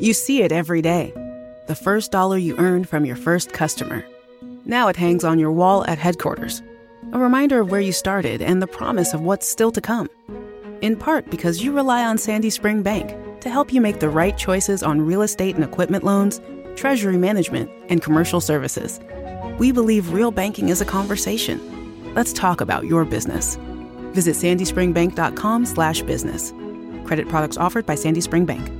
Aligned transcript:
You 0.00 0.14
see 0.14 0.40
it 0.40 0.50
every 0.50 0.80
day. 0.80 1.12
The 1.66 1.74
first 1.74 2.10
dollar 2.10 2.38
you 2.38 2.56
earned 2.56 2.88
from 2.88 3.04
your 3.04 3.16
first 3.16 3.52
customer. 3.52 4.02
Now 4.64 4.88
it 4.88 4.96
hangs 4.96 5.24
on 5.24 5.38
your 5.38 5.52
wall 5.52 5.84
at 5.86 5.98
headquarters. 5.98 6.62
A 7.12 7.18
reminder 7.18 7.60
of 7.60 7.70
where 7.70 7.82
you 7.82 7.92
started 7.92 8.40
and 8.40 8.62
the 8.62 8.66
promise 8.66 9.12
of 9.12 9.20
what's 9.20 9.46
still 9.46 9.70
to 9.72 9.80
come. 9.82 10.08
In 10.80 10.96
part 10.96 11.28
because 11.30 11.62
you 11.62 11.72
rely 11.72 12.02
on 12.02 12.16
Sandy 12.16 12.48
Spring 12.48 12.82
Bank 12.82 13.14
to 13.42 13.50
help 13.50 13.74
you 13.74 13.82
make 13.82 14.00
the 14.00 14.08
right 14.08 14.38
choices 14.38 14.82
on 14.82 15.02
real 15.02 15.20
estate 15.20 15.54
and 15.54 15.64
equipment 15.64 16.02
loans, 16.02 16.40
treasury 16.76 17.18
management, 17.18 17.70
and 17.90 18.00
commercial 18.00 18.40
services. 18.40 19.00
We 19.58 19.70
believe 19.70 20.14
real 20.14 20.30
banking 20.30 20.70
is 20.70 20.80
a 20.80 20.86
conversation. 20.86 22.14
Let's 22.14 22.32
talk 22.32 22.62
about 22.62 22.86
your 22.86 23.04
business. 23.04 23.56
Visit 24.14 24.36
sandyspringbank.com 24.36 25.66
slash 25.66 26.00
business. 26.00 26.54
Credit 27.04 27.28
products 27.28 27.58
offered 27.58 27.84
by 27.84 27.96
Sandy 27.96 28.22
Spring 28.22 28.46
Bank. 28.46 28.79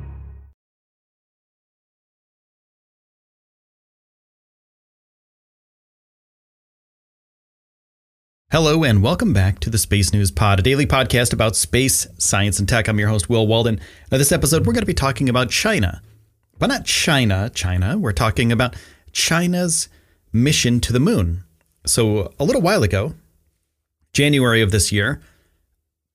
Hello, 8.51 8.83
and 8.83 9.01
welcome 9.01 9.31
back 9.31 9.59
to 9.59 9.69
the 9.69 9.77
Space 9.77 10.11
News 10.11 10.29
Pod, 10.29 10.59
a 10.59 10.61
daily 10.61 10.85
podcast 10.85 11.31
about 11.31 11.55
space, 11.55 12.05
science, 12.17 12.59
and 12.59 12.67
tech. 12.67 12.89
I'm 12.89 12.99
your 12.99 13.07
host, 13.07 13.29
Will 13.29 13.47
Walden. 13.47 13.79
Now, 14.11 14.17
this 14.17 14.33
episode, 14.33 14.67
we're 14.67 14.73
going 14.73 14.81
to 14.81 14.85
be 14.85 14.93
talking 14.93 15.29
about 15.29 15.49
China. 15.49 16.01
But 16.59 16.67
not 16.67 16.83
China, 16.83 17.49
China. 17.53 17.97
We're 17.97 18.11
talking 18.11 18.51
about 18.51 18.75
China's 19.13 19.87
mission 20.33 20.81
to 20.81 20.91
the 20.91 20.99
moon. 20.99 21.45
So, 21.85 22.33
a 22.41 22.43
little 22.43 22.61
while 22.61 22.83
ago, 22.83 23.13
January 24.11 24.61
of 24.61 24.71
this 24.71 24.91
year, 24.91 25.21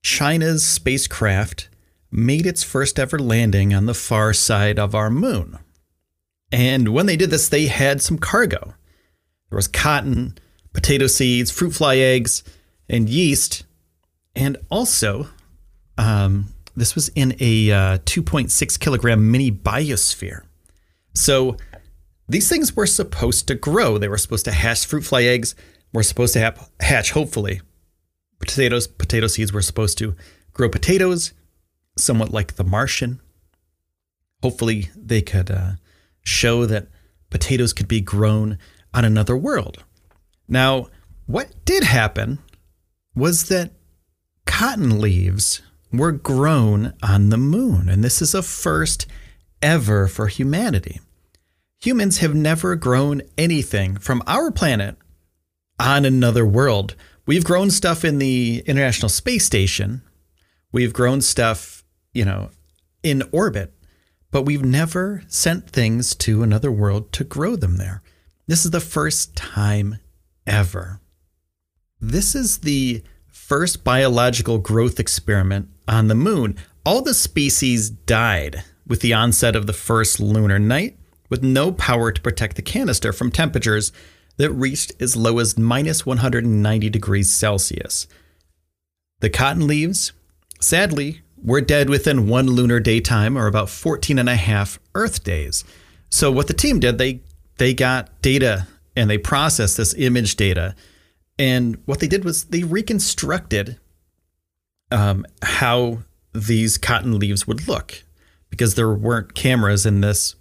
China's 0.02 0.62
spacecraft 0.62 1.70
made 2.10 2.44
its 2.44 2.62
first 2.62 2.98
ever 2.98 3.18
landing 3.18 3.72
on 3.72 3.86
the 3.86 3.94
far 3.94 4.34
side 4.34 4.78
of 4.78 4.94
our 4.94 5.08
moon. 5.08 5.58
And 6.52 6.90
when 6.90 7.06
they 7.06 7.16
did 7.16 7.30
this, 7.30 7.48
they 7.48 7.68
had 7.68 8.02
some 8.02 8.18
cargo. 8.18 8.74
There 9.48 9.56
was 9.56 9.68
cotton 9.68 10.36
potato 10.76 11.06
seeds, 11.06 11.50
fruit 11.50 11.72
fly 11.72 11.96
eggs, 11.96 12.44
and 12.86 13.08
yeast. 13.08 13.64
And 14.36 14.58
also, 14.70 15.26
um, 15.96 16.52
this 16.76 16.94
was 16.94 17.08
in 17.14 17.34
a 17.40 17.72
uh, 17.72 17.98
2.6 18.00 18.78
kilogram 18.78 19.30
mini 19.30 19.50
biosphere. 19.50 20.42
So 21.14 21.56
these 22.28 22.50
things 22.50 22.76
were 22.76 22.86
supposed 22.86 23.48
to 23.48 23.54
grow. 23.54 23.96
They 23.96 24.08
were 24.08 24.18
supposed 24.18 24.44
to 24.44 24.52
hatch 24.52 24.84
fruit 24.84 25.00
fly 25.00 25.22
eggs. 25.22 25.54
Were 25.94 26.02
supposed 26.02 26.34
to 26.34 26.40
have, 26.40 26.68
hatch, 26.80 27.12
hopefully. 27.12 27.62
Potatoes, 28.38 28.86
potato 28.86 29.28
seeds 29.28 29.54
were 29.54 29.62
supposed 29.62 29.96
to 29.98 30.14
grow 30.52 30.68
potatoes, 30.68 31.32
somewhat 31.96 32.32
like 32.32 32.56
the 32.56 32.64
Martian. 32.64 33.22
Hopefully, 34.42 34.90
they 34.94 35.22
could 35.22 35.50
uh, 35.50 35.72
show 36.22 36.66
that 36.66 36.88
potatoes 37.30 37.72
could 37.72 37.88
be 37.88 38.02
grown 38.02 38.58
on 38.92 39.06
another 39.06 39.38
world. 39.38 39.82
Now, 40.48 40.88
what 41.26 41.64
did 41.64 41.84
happen 41.84 42.38
was 43.14 43.48
that 43.48 43.72
cotton 44.44 45.00
leaves 45.00 45.62
were 45.92 46.12
grown 46.12 46.94
on 47.02 47.30
the 47.30 47.36
moon, 47.36 47.88
and 47.88 48.04
this 48.04 48.20
is 48.20 48.34
a 48.34 48.42
first 48.42 49.06
ever 49.62 50.06
for 50.06 50.28
humanity. 50.28 51.00
Humans 51.80 52.18
have 52.18 52.34
never 52.34 52.76
grown 52.76 53.22
anything 53.36 53.96
from 53.96 54.22
our 54.26 54.50
planet 54.50 54.96
on 55.78 56.04
another 56.04 56.46
world. 56.46 56.94
We've 57.26 57.44
grown 57.44 57.70
stuff 57.70 58.04
in 58.04 58.18
the 58.18 58.62
International 58.66 59.08
Space 59.08 59.44
Station. 59.44 60.02
We've 60.72 60.92
grown 60.92 61.20
stuff, 61.20 61.84
you 62.12 62.24
know, 62.24 62.50
in 63.02 63.22
orbit, 63.32 63.74
but 64.30 64.42
we've 64.42 64.64
never 64.64 65.22
sent 65.28 65.70
things 65.70 66.14
to 66.16 66.42
another 66.42 66.70
world 66.70 67.12
to 67.12 67.24
grow 67.24 67.56
them 67.56 67.76
there. 67.76 68.02
This 68.46 68.64
is 68.64 68.70
the 68.70 68.80
first 68.80 69.34
time 69.36 69.98
ever. 70.46 71.00
This 72.00 72.34
is 72.34 72.58
the 72.58 73.02
first 73.26 73.84
biological 73.84 74.58
growth 74.58 75.00
experiment 75.00 75.68
on 75.88 76.08
the 76.08 76.14
moon. 76.14 76.56
All 76.84 77.02
the 77.02 77.14
species 77.14 77.90
died 77.90 78.64
with 78.86 79.00
the 79.00 79.14
onset 79.14 79.56
of 79.56 79.66
the 79.66 79.72
first 79.72 80.20
lunar 80.20 80.58
night, 80.58 80.98
with 81.28 81.42
no 81.42 81.72
power 81.72 82.12
to 82.12 82.20
protect 82.20 82.56
the 82.56 82.62
canister 82.62 83.12
from 83.12 83.30
temperatures 83.30 83.92
that 84.36 84.50
reached 84.50 84.92
as 85.00 85.16
low 85.16 85.38
as 85.38 85.58
minus 85.58 86.04
190 86.04 86.90
degrees 86.90 87.30
Celsius. 87.30 88.06
The 89.20 89.30
cotton 89.30 89.66
leaves, 89.66 90.12
sadly, 90.60 91.22
were 91.42 91.60
dead 91.60 91.88
within 91.88 92.28
one 92.28 92.46
lunar 92.46 92.80
daytime 92.80 93.36
or 93.36 93.46
about 93.46 93.70
14 93.70 94.18
and 94.18 94.28
a 94.28 94.36
half 94.36 94.78
Earth 94.94 95.24
days. 95.24 95.64
So 96.10 96.30
what 96.30 96.48
the 96.48 96.54
team 96.54 96.80
did, 96.80 96.98
they 96.98 97.22
they 97.58 97.72
got 97.72 98.20
data 98.20 98.68
and 98.96 99.10
they 99.10 99.18
processed 99.18 99.76
this 99.76 99.94
image 99.94 100.36
data. 100.36 100.74
And 101.38 101.76
what 101.84 102.00
they 102.00 102.08
did 102.08 102.24
was 102.24 102.44
they 102.44 102.62
reconstructed 102.62 103.78
um, 104.90 105.26
how 105.42 105.98
these 106.32 106.78
cotton 106.78 107.18
leaves 107.18 107.46
would 107.46 107.68
look 107.68 108.02
because 108.50 108.74
there 108.74 108.92
weren't 108.92 109.34
cameras 109.34 109.84
in 109.86 110.00
this 110.00 110.34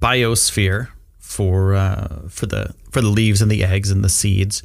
biosphere 0.00 0.88
for 1.18 1.74
uh, 1.74 2.22
for 2.28 2.46
the 2.46 2.74
for 2.90 3.02
the 3.02 3.08
leaves 3.08 3.42
and 3.42 3.50
the 3.50 3.64
eggs 3.64 3.90
and 3.90 4.02
the 4.02 4.08
seeds. 4.08 4.62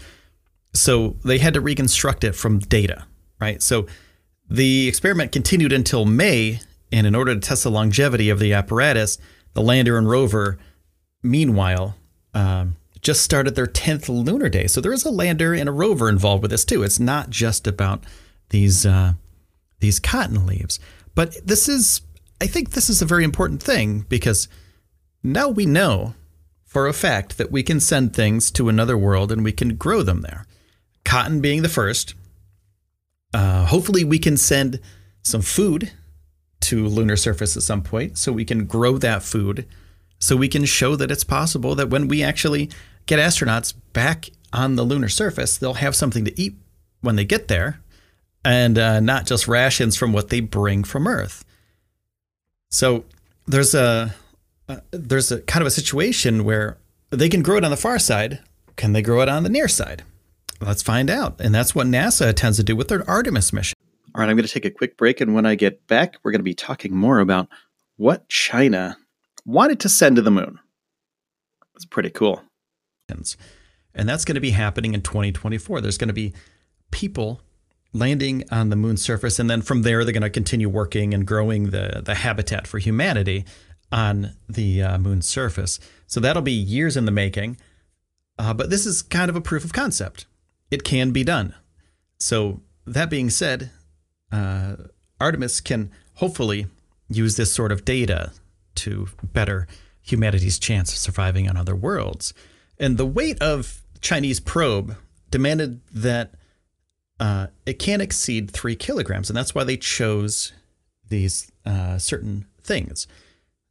So 0.73 1.17
they 1.23 1.37
had 1.37 1.53
to 1.53 1.61
reconstruct 1.61 2.23
it 2.23 2.33
from 2.33 2.59
data, 2.59 3.05
right? 3.39 3.61
So 3.61 3.85
the 4.49 4.87
experiment 4.87 5.31
continued 5.31 5.73
until 5.73 6.05
May, 6.05 6.61
and 6.91 7.05
in 7.05 7.15
order 7.15 7.33
to 7.33 7.39
test 7.39 7.63
the 7.63 7.71
longevity 7.71 8.29
of 8.29 8.39
the 8.39 8.53
apparatus, 8.53 9.17
the 9.53 9.61
lander 9.61 9.97
and 9.97 10.09
rover, 10.09 10.57
meanwhile, 11.21 11.95
um, 12.33 12.75
just 13.03 13.21
started 13.21 13.55
their 13.55 13.67
10th 13.67 14.07
lunar 14.07 14.49
day. 14.49 14.65
So 14.67 14.81
there 14.81 14.93
is 14.93 15.05
a 15.05 15.11
lander 15.11 15.53
and 15.53 15.67
a 15.67 15.73
rover 15.73 16.09
involved 16.09 16.41
with 16.41 16.51
this 16.51 16.65
too. 16.65 16.83
It's 16.83 16.99
not 16.99 17.29
just 17.29 17.67
about 17.67 18.03
these 18.49 18.85
uh, 18.85 19.13
these 19.79 19.99
cotton 19.99 20.45
leaves. 20.45 20.79
But 21.13 21.45
this 21.45 21.67
is 21.67 22.01
I 22.41 22.47
think 22.47 22.71
this 22.71 22.89
is 22.89 23.01
a 23.01 23.05
very 23.05 23.23
important 23.23 23.61
thing 23.61 24.05
because 24.09 24.47
now 25.21 25.49
we 25.49 25.65
know 25.65 26.15
for 26.65 26.87
a 26.87 26.93
fact 26.93 27.37
that 27.37 27.51
we 27.51 27.61
can 27.61 27.79
send 27.79 28.15
things 28.15 28.49
to 28.51 28.69
another 28.69 28.97
world 28.97 29.31
and 29.31 29.43
we 29.43 29.51
can 29.51 29.75
grow 29.75 30.01
them 30.01 30.21
there. 30.21 30.45
Cotton 31.05 31.41
being 31.41 31.61
the 31.61 31.69
first. 31.69 32.15
Uh, 33.33 33.65
hopefully, 33.65 34.03
we 34.03 34.19
can 34.19 34.37
send 34.37 34.79
some 35.21 35.41
food 35.41 35.91
to 36.61 36.87
lunar 36.87 37.15
surface 37.15 37.57
at 37.57 37.63
some 37.63 37.81
point 37.81 38.17
so 38.17 38.31
we 38.31 38.45
can 38.45 38.65
grow 38.65 38.97
that 38.97 39.21
food 39.21 39.65
so 40.23 40.37
we 40.37 40.47
can 40.47 40.63
show 40.63 40.95
that 40.95 41.11
it's 41.11 41.25
possible 41.25 41.75
that 41.75 41.89
when 41.89 42.07
we 42.07 42.23
actually 42.23 42.69
get 43.05 43.19
astronauts 43.19 43.73
back 43.93 44.29
on 44.51 44.75
the 44.75 44.83
lunar 44.83 45.09
surface, 45.09 45.57
they'll 45.57 45.75
have 45.75 45.95
something 45.95 46.25
to 46.25 46.39
eat 46.39 46.55
when 47.01 47.15
they 47.15 47.25
get 47.25 47.47
there 47.47 47.79
and 48.45 48.77
uh, 48.77 48.99
not 48.99 49.25
just 49.25 49.47
rations 49.47 49.95
from 49.95 50.13
what 50.13 50.29
they 50.29 50.39
bring 50.39 50.83
from 50.83 51.07
Earth. 51.07 51.45
So 52.69 53.05
there's 53.45 53.73
a 53.73 54.13
uh, 54.67 54.77
there's 54.91 55.31
a 55.31 55.41
kind 55.41 55.61
of 55.61 55.67
a 55.67 55.71
situation 55.71 56.43
where 56.43 56.77
they 57.09 57.29
can 57.29 57.41
grow 57.41 57.57
it 57.57 57.65
on 57.65 57.71
the 57.71 57.77
far 57.77 57.99
side. 57.99 58.39
Can 58.75 58.93
they 58.93 59.01
grow 59.01 59.21
it 59.21 59.29
on 59.29 59.43
the 59.43 59.49
near 59.49 59.67
side? 59.67 60.03
Let's 60.61 60.81
find 60.81 61.09
out. 61.09 61.39
And 61.39 61.53
that's 61.53 61.75
what 61.75 61.87
NASA 61.87 62.33
tends 62.33 62.57
to 62.57 62.63
do 62.63 62.75
with 62.75 62.87
their 62.87 63.07
Artemis 63.09 63.53
mission. 63.53 63.75
All 64.15 64.21
right, 64.21 64.29
I'm 64.29 64.35
going 64.35 64.47
to 64.47 64.51
take 64.51 64.65
a 64.65 64.71
quick 64.71 64.97
break. 64.97 65.21
And 65.21 65.33
when 65.33 65.45
I 65.45 65.55
get 65.55 65.85
back, 65.87 66.15
we're 66.23 66.31
going 66.31 66.39
to 66.39 66.43
be 66.43 66.53
talking 66.53 66.95
more 66.95 67.19
about 67.19 67.49
what 67.97 68.29
China 68.29 68.97
wanted 69.45 69.79
to 69.81 69.89
send 69.89 70.15
to 70.15 70.21
the 70.21 70.31
moon. 70.31 70.59
It's 71.75 71.85
pretty 71.85 72.09
cool. 72.09 72.41
And 73.95 74.09
that's 74.09 74.25
going 74.25 74.35
to 74.35 74.41
be 74.41 74.51
happening 74.51 74.93
in 74.93 75.01
2024. 75.01 75.81
There's 75.81 75.97
going 75.97 76.07
to 76.07 76.13
be 76.13 76.33
people 76.91 77.41
landing 77.93 78.43
on 78.51 78.69
the 78.69 78.75
moon's 78.75 79.03
surface. 79.03 79.39
And 79.39 79.49
then 79.49 79.61
from 79.61 79.83
there, 79.83 80.03
they're 80.03 80.13
going 80.13 80.23
to 80.23 80.29
continue 80.29 80.67
working 80.67 81.13
and 81.13 81.27
growing 81.27 81.69
the, 81.69 82.01
the 82.03 82.15
habitat 82.15 82.65
for 82.65 82.79
humanity 82.79 83.45
on 83.91 84.31
the 84.49 84.81
uh, 84.81 84.97
moon's 84.97 85.27
surface. 85.27 85.79
So 86.07 86.19
that'll 86.19 86.41
be 86.41 86.51
years 86.51 86.97
in 86.97 87.05
the 87.05 87.11
making. 87.11 87.57
Uh, 88.39 88.53
but 88.53 88.71
this 88.71 88.85
is 88.87 89.03
kind 89.03 89.29
of 89.29 89.35
a 89.35 89.41
proof 89.41 89.63
of 89.63 89.73
concept. 89.73 90.25
It 90.71 90.83
can 90.83 91.11
be 91.11 91.23
done. 91.23 91.53
So, 92.17 92.61
that 92.85 93.09
being 93.09 93.29
said, 93.29 93.69
uh, 94.31 94.75
Artemis 95.19 95.61
can 95.61 95.91
hopefully 96.15 96.67
use 97.09 97.37
this 97.37 97.53
sort 97.53 97.71
of 97.71 97.85
data 97.85 98.31
to 98.75 99.07
better 99.23 99.67
humanity's 100.01 100.59
chance 100.59 100.91
of 100.91 100.97
surviving 100.97 101.47
on 101.47 101.55
other 101.55 101.75
worlds. 101.75 102.33
And 102.83 102.97
the 102.97 103.05
weight 103.05 103.41
of 103.41 103.81
Chinese 104.01 104.41
probe 104.41 104.97
demanded 105.31 105.79
that 105.93 106.33
uh, 107.17 107.47
it 107.65 107.79
can't 107.79 108.01
exceed 108.01 108.51
three 108.51 108.75
kilograms, 108.75 109.29
and 109.29 109.37
that's 109.37 109.55
why 109.55 109.63
they 109.63 109.77
chose 109.77 110.51
these 111.07 111.49
uh, 111.65 111.97
certain 111.97 112.45
things, 112.61 113.07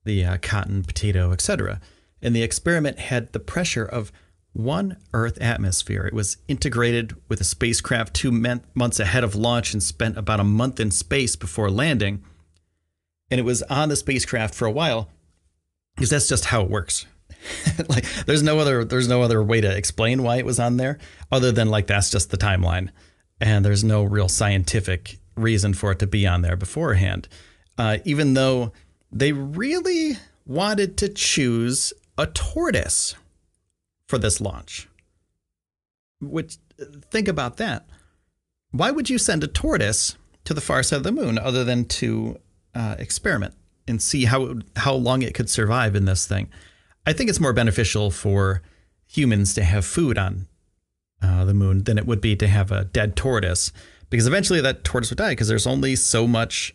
the 0.07 0.25
uh, 0.25 0.39
cotton, 0.41 0.83
potato, 0.83 1.31
etc. 1.31 1.79
And 2.23 2.35
the 2.35 2.43
experiment 2.43 3.01
had 3.01 3.35
the 3.35 3.39
pressure 3.39 3.85
of 3.85 4.13
one 4.55 4.97
Earth 5.13 5.37
atmosphere. 5.43 6.07
It 6.07 6.15
was 6.15 6.39
integrated 6.49 7.15
with 7.29 7.39
a 7.43 7.45
spacecraft 7.45 8.15
two 8.15 8.33
months 8.75 8.99
ahead 8.99 9.25
of 9.25 9.35
launch 9.35 9.75
and 9.75 9.83
spent 9.83 10.17
about 10.17 10.41
a 10.41 10.45
month 10.45 10.81
in 10.81 10.91
space 10.91 11.37
before 11.37 11.71
landing. 11.71 12.25
And 13.31 13.39
it 13.39 13.45
was 13.45 13.63
on 13.65 13.91
the 13.91 13.97
spacecraft 13.97 14.55
for 14.55 14.65
a 14.65 14.73
while 14.73 15.11
because 15.97 16.09
that's 16.09 16.31
just 16.31 16.47
how 16.47 16.63
it 16.63 16.71
works. 16.71 17.05
like 17.89 18.05
there's 18.27 18.43
no 18.43 18.59
other 18.59 18.85
there's 18.85 19.09
no 19.09 19.23
other 19.23 19.43
way 19.43 19.61
to 19.61 19.77
explain 19.77 20.23
why 20.23 20.37
it 20.37 20.47
was 20.47 20.61
on 20.61 20.77
there 20.77 20.99
other 21.31 21.51
than 21.53 21.69
like 21.69 21.87
that's 21.87 22.11
just 22.11 22.31
the 22.31 22.37
timeline 22.37 22.91
and 23.41 23.65
there's 23.65 23.83
no 23.83 24.05
real 24.05 24.29
scientific 24.29 25.19
reason 25.37 25.75
for 25.75 25.93
it 25.93 25.99
to 25.99 26.07
be 26.07 26.27
on 26.27 26.43
there 26.43 26.57
beforehand. 26.57 27.29
Uh, 27.77 27.99
even 28.05 28.35
though 28.35 28.73
they 29.11 29.33
really 29.33 30.17
wanted 30.47 30.97
to 30.99 31.09
choose 31.09 31.93
a 32.17 32.27
tortoise 32.27 33.15
for 34.07 34.19
this 34.19 34.41
launch. 34.41 34.89
Which, 36.21 36.59
think 37.11 37.29
about 37.29 37.57
that. 37.57 37.87
Why 38.71 38.91
would 38.91 39.11
you 39.11 39.19
send 39.19 39.43
a 39.43 39.49
tortoise 39.49 40.17
to 40.45 40.55
the 40.55 40.61
far 40.61 40.83
side 40.83 40.99
of 40.99 41.03
the 41.03 41.13
moon 41.13 41.39
other 41.39 41.65
than 41.65 41.85
to 41.87 42.39
uh, 42.75 42.97
experiment 42.99 43.55
and 43.89 44.01
see 44.01 44.25
how 44.25 44.55
how 44.77 44.95
long 44.95 45.23
it 45.23 45.35
could 45.35 45.51
survive 45.51 45.97
in 45.97 46.05
this 46.05 46.27
thing? 46.27 46.49
I 47.07 47.13
think 47.13 47.31
it's 47.31 47.41
more 47.41 47.53
beneficial 47.53 48.11
for 48.11 48.63
humans 49.07 49.55
to 49.55 49.65
have 49.65 49.85
food 49.85 50.19
on 50.19 50.47
uh, 51.23 51.45
the 51.45 51.55
moon 51.55 51.85
than 51.85 51.99
it 51.99 52.07
would 52.07 52.21
be 52.21 52.37
to 52.37 52.47
have 52.47 52.71
a 52.71 52.85
dead 52.85 53.17
tortoise, 53.17 53.73
because 54.11 54.27
eventually 54.27 54.61
that 54.61 54.85
tortoise 54.85 55.11
would 55.11 55.19
die 55.19 55.31
because 55.31 55.49
there's 55.49 55.67
only 55.67 55.97
so 55.97 56.27
much 56.27 56.75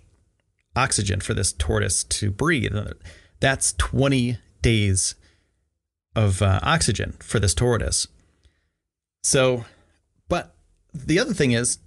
oxygen 0.75 1.19
for 1.19 1.33
this 1.33 1.53
tortoise 1.53 2.03
to 2.03 2.31
breathe. 2.31 2.75
That's 3.39 3.73
20 3.73 4.37
days 4.61 5.15
of 6.15 6.41
uh, 6.41 6.59
oxygen 6.63 7.13
for 7.19 7.39
this 7.39 7.53
tortoise. 7.53 8.07
So, 9.23 9.65
but 10.29 10.55
the 10.93 11.19
other 11.19 11.33
thing 11.33 11.51
is, 11.51 11.79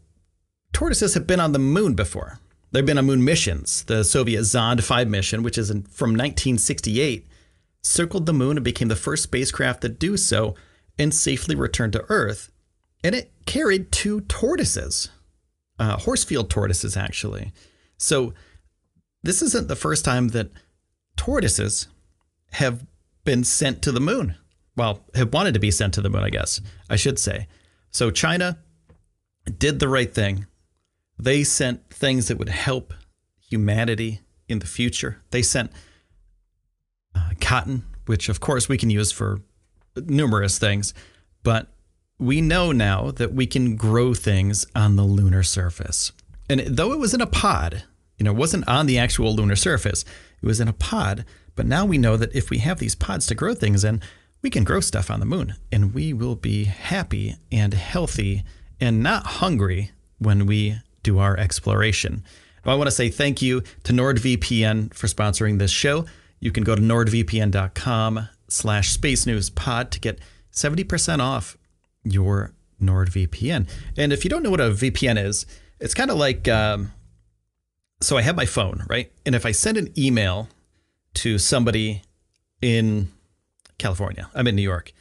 tortoises 0.73 1.15
have 1.15 1.27
been 1.27 1.41
on 1.41 1.53
the 1.53 1.59
moon 1.59 1.95
before. 1.95 2.39
They've 2.73 2.87
been 2.87 2.99
on 2.99 3.07
moon 3.07 3.25
missions. 3.25 3.83
The 3.85 4.05
Soviet 4.05 4.43
Zond 4.43 4.83
5 4.83 5.09
mission, 5.09 5.43
which 5.43 5.59
is 5.59 5.71
in, 5.71 5.83
from 5.83 6.11
1968, 6.11 7.27
circled 7.83 8.27
the 8.27 8.33
moon 8.33 8.57
and 8.57 8.65
became 8.65 8.89
the 8.89 8.97
first 8.97 9.23
spacecraft 9.23 9.81
to 9.83 9.89
do 9.89 10.17
so 10.17 10.55
and 10.99 11.15
safely 11.15 11.55
returned 11.55 11.93
to 11.95 12.05
Earth. 12.09 12.51
And 13.03 13.15
it 13.15 13.33
carried 13.47 13.91
two 13.91 14.21
tortoises, 14.23 15.09
uh, 15.79 15.97
Horsfield 15.97 16.51
tortoises, 16.51 16.97
actually. 16.97 17.53
So 17.97 18.35
this 19.23 19.43
isn't 19.43 19.69
the 19.69 19.77
first 19.77 20.05
time 20.05 20.29
that 20.29 20.51
tortoises 21.17 21.89
have 22.53 22.87
been 23.25 23.45
sent 23.45 23.83
to 23.83 23.93
the 23.93 24.01
moon. 24.01 24.37
Well, 24.77 25.05
have 25.15 25.33
wanted 25.33 25.55
to 25.55 25.61
be 25.61 25.71
sent 25.71 25.95
to 25.95 26.01
the 26.01 26.11
moon, 26.11 26.23
I 26.23 26.31
guess 26.31 26.61
I 26.89 26.97
should 26.97 27.19
say. 27.19 27.49
So 27.91 28.11
China 28.11 28.59
did 29.59 29.79
the 29.79 29.89
right 29.89 30.13
thing. 30.13 30.47
They 31.19 31.45
sent 31.45 31.91
things 31.91 32.29
that 32.29 32.39
would 32.39 32.49
help 32.49 32.95
humanity 33.41 34.21
in 34.49 34.61
the 34.61 34.67
future. 34.67 35.23
They 35.31 35.43
sent 35.43 35.73
cotton, 37.41 37.85
which 38.07 38.29
of 38.29 38.41
course 38.41 38.69
we 38.69 38.79
can 38.79 38.91
use 38.91 39.13
for 39.13 39.41
numerous 39.97 40.59
things, 40.59 40.95
but 41.43 41.69
we 42.19 42.41
know 42.41 42.71
now 42.71 43.11
that 43.13 43.33
we 43.33 43.47
can 43.47 43.77
grow 43.77 44.15
things 44.15 44.67
on 44.75 44.97
the 44.97 45.03
lunar 45.03 45.43
surface. 45.43 46.13
And 46.49 46.61
though 46.61 46.93
it 46.93 46.99
was 46.99 47.15
in 47.15 47.21
a 47.21 47.27
pod, 47.27 47.85
you 48.19 48.25
know, 48.25 48.33
it 48.33 48.37
wasn't 48.37 48.69
on 48.69 48.87
the 48.87 48.99
actual 48.99 49.35
lunar 49.35 49.57
surface, 49.57 50.05
it 50.43 50.47
was 50.47 50.61
in 50.61 50.69
a 50.69 50.75
pod. 50.75 51.25
But 51.57 51.67
now 51.67 51.85
we 51.85 51.99
know 51.99 52.17
that 52.17 52.35
if 52.35 52.51
we 52.51 52.59
have 52.59 52.79
these 52.79 52.95
pods 52.95 53.27
to 53.27 53.35
grow 53.35 53.55
things 53.55 53.85
in, 53.85 54.03
we 54.43 54.51
can 54.51 54.65
grow 54.65 54.81
stuff 54.81 55.11
on 55.11 55.21
the 55.21 55.27
moon 55.27 55.55
and 55.73 55.95
we 55.95 56.13
will 56.13 56.37
be 56.37 56.65
happy 56.65 57.37
and 57.51 57.75
healthy 57.75 58.45
and 58.81 59.03
not 59.03 59.27
hungry 59.27 59.91
when 60.19 60.47
we 60.47 60.79
do 61.03 61.19
our 61.19 61.37
exploration. 61.37 62.23
I 62.65 62.75
want 62.75 62.89
to 62.89 62.93
say 62.93 63.09
thank 63.09 63.41
you 63.41 63.63
to 63.85 63.93
NordVPN 63.93 64.93
for 64.95 65.07
sponsoring 65.07 65.59
this 65.59 65.71
show. 65.71 66.05
You 66.41 66.51
can 66.51 66.65
go 66.65 66.75
to 66.75 66.83
nordvpn.com 66.83 68.29
slash 68.49 68.91
space 68.91 69.27
news 69.27 69.51
pod 69.51 69.91
to 69.93 70.01
get 70.01 70.19
70% 70.53 71.21
off 71.21 71.57
your 72.03 72.53
NordVPN. 72.83 73.69
And 73.97 74.13
if 74.13 74.25
you 74.25 74.31
don't 74.31 74.43
know 74.43 74.51
what 74.51 74.61
a 74.61 74.71
VPN 74.71 75.23
is, 75.23 75.47
it's 75.79 75.95
kind 75.95 76.11
of 76.11 76.17
like 76.17 76.49
um, 76.49 76.93
so 78.01 78.17
I 78.17 78.23
have 78.23 78.37
my 78.37 78.47
phone, 78.47 78.85
right? 78.89 79.13
And 79.27 79.35
if 79.35 79.45
I 79.45 79.53
send 79.53 79.77
an 79.77 79.93
email 79.99 80.49
to 81.15 81.39
somebody 81.39 82.03
in 82.63 83.09
California, 83.79 84.31
I'm 84.35 84.47
in 84.47 84.57
New 84.57 84.63
York, 84.63 84.93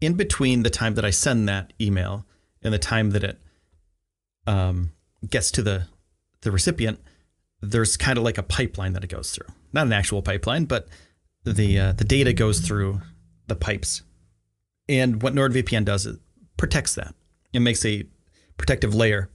in 0.00 0.14
between 0.14 0.62
the 0.62 0.70
time 0.70 0.94
that 0.94 1.04
I 1.04 1.10
send 1.10 1.48
that 1.48 1.72
email 1.80 2.24
and 2.62 2.72
the 2.72 2.78
time 2.78 3.10
that 3.10 3.24
it 3.24 3.38
um, 4.46 4.92
gets 5.28 5.50
to 5.52 5.62
the 5.62 5.86
the 6.42 6.52
recipient, 6.52 7.00
there's 7.60 7.96
kind 7.96 8.16
of 8.16 8.22
like 8.22 8.38
a 8.38 8.42
pipeline 8.42 8.92
that 8.92 9.02
it 9.02 9.08
goes 9.08 9.32
through. 9.32 9.52
Not 9.72 9.86
an 9.86 9.92
actual 9.92 10.22
pipeline, 10.22 10.64
but 10.64 10.88
the 11.44 11.78
uh, 11.78 11.92
the 11.92 12.04
data 12.04 12.32
goes 12.32 12.60
through 12.60 13.00
the 13.46 13.56
pipes. 13.56 14.02
And 14.88 15.22
what 15.22 15.34
NordVPN 15.34 15.84
does 15.84 16.06
is 16.06 16.18
protects 16.56 16.94
that. 16.94 17.14
It 17.52 17.60
makes 17.60 17.84
a 17.84 18.04
protective 18.56 18.94
layer 18.94 19.30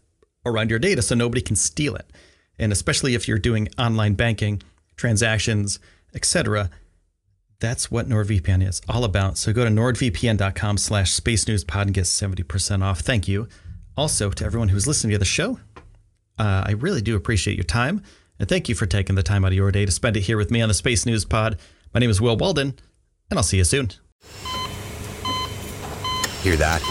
around 0.45 0.69
your 0.69 0.79
data 0.79 1.01
so 1.01 1.15
nobody 1.15 1.41
can 1.41 1.55
steal 1.55 1.95
it. 1.95 2.11
And 2.59 2.71
especially 2.71 3.15
if 3.15 3.27
you're 3.27 3.39
doing 3.39 3.69
online 3.77 4.13
banking, 4.13 4.61
transactions, 4.95 5.79
etc., 6.13 6.69
that's 7.59 7.89
what 7.89 8.09
NordVPN 8.09 8.67
is 8.67 8.81
all 8.89 9.05
about. 9.05 9.37
So 9.37 9.53
go 9.53 9.63
to 9.63 9.69
nordvpn.com 9.69 10.77
slash 10.77 11.11
space 11.11 11.47
news 11.47 11.63
pod 11.63 11.87
and 11.87 11.93
get 11.93 12.03
70% 12.03 12.83
off. 12.83 12.99
Thank 12.99 13.27
you. 13.27 13.47
Also, 13.95 14.31
to 14.31 14.45
everyone 14.45 14.69
who's 14.69 14.85
listening 14.85 15.11
to 15.13 15.17
the 15.17 15.25
show, 15.25 15.59
uh, 16.37 16.63
I 16.65 16.71
really 16.71 17.01
do 17.01 17.15
appreciate 17.15 17.55
your 17.55 17.63
time. 17.63 18.03
And 18.39 18.49
thank 18.49 18.67
you 18.67 18.75
for 18.75 18.85
taking 18.85 19.15
the 19.15 19.23
time 19.23 19.45
out 19.45 19.51
of 19.51 19.57
your 19.57 19.71
day 19.71 19.85
to 19.85 19.91
spend 19.91 20.17
it 20.17 20.21
here 20.21 20.37
with 20.37 20.51
me 20.51 20.61
on 20.61 20.67
the 20.67 20.73
Space 20.73 21.05
News 21.05 21.25
Pod. 21.25 21.57
My 21.93 21.99
name 21.99 22.09
is 22.09 22.19
Will 22.19 22.35
Walden, 22.35 22.75
and 23.29 23.37
I'll 23.37 23.43
see 23.43 23.57
you 23.57 23.63
soon. 23.63 23.91
Hear 26.41 26.55
that? 26.57 26.81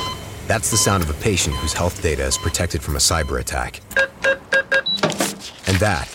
That's 0.47 0.71
the 0.71 0.77
sound 0.77 1.03
of 1.03 1.11
a 1.11 1.15
patient 1.15 1.57
whose 1.57 1.73
health 1.73 2.03
data 2.03 2.25
is 2.25 2.39
protected 2.39 2.83
from 2.83 2.97
a 2.97 3.01
cyber 3.01 3.41
attack. 3.41 3.81
And 5.67 5.77
that, 5.79 6.09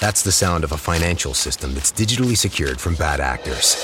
that's 0.00 0.22
the 0.22 0.32
sound 0.32 0.64
of 0.64 0.72
a 0.72 0.76
financial 0.76 1.34
system 1.34 1.74
that's 1.74 1.90
digitally 1.90 2.36
secured 2.36 2.80
from 2.80 2.94
bad 2.94 3.20
actors. 3.20 3.76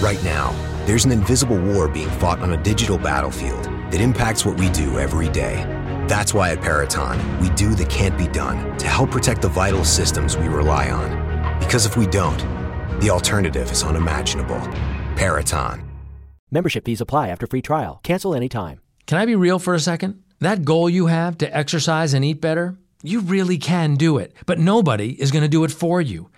Right 0.00 0.22
now, 0.24 0.54
there's 0.86 1.04
an 1.04 1.12
invisible 1.12 1.60
war 1.60 1.88
being 1.88 2.10
fought 2.10 2.40
on 2.40 2.52
a 2.52 2.62
digital 2.62 2.98
battlefield 2.98 3.64
that 3.92 4.00
impacts 4.00 4.44
what 4.44 4.58
we 4.58 4.70
do 4.70 4.98
every 4.98 5.28
day. 5.28 5.77
That's 6.08 6.32
why 6.32 6.52
at 6.52 6.62
Peraton, 6.62 7.38
we 7.38 7.50
do 7.50 7.74
the 7.74 7.84
can't 7.84 8.16
be 8.16 8.28
done 8.28 8.78
to 8.78 8.86
help 8.86 9.10
protect 9.10 9.42
the 9.42 9.50
vital 9.50 9.84
systems 9.84 10.38
we 10.38 10.48
rely 10.48 10.90
on. 10.90 11.58
Because 11.58 11.84
if 11.84 11.98
we 11.98 12.06
don't, 12.06 12.38
the 12.98 13.10
alternative 13.10 13.70
is 13.70 13.82
unimaginable. 13.82 14.58
Peraton. 15.16 15.86
Membership 16.50 16.86
fees 16.86 17.02
apply 17.02 17.28
after 17.28 17.46
free 17.46 17.60
trial. 17.60 18.00
Cancel 18.02 18.34
anytime. 18.34 18.80
Can 19.06 19.18
I 19.18 19.26
be 19.26 19.36
real 19.36 19.58
for 19.58 19.74
a 19.74 19.80
second? 19.80 20.22
That 20.40 20.64
goal 20.64 20.88
you 20.88 21.08
have 21.08 21.36
to 21.38 21.56
exercise 21.56 22.14
and 22.14 22.24
eat 22.24 22.40
better, 22.40 22.78
you 23.02 23.20
really 23.20 23.58
can 23.58 23.94
do 23.96 24.16
it, 24.16 24.32
but 24.46 24.58
nobody 24.58 25.10
is 25.20 25.30
going 25.30 25.42
to 25.42 25.48
do 25.48 25.64
it 25.64 25.70
for 25.70 26.00
you. 26.00 26.30